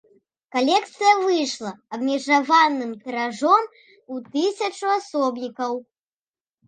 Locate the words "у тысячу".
4.15-4.89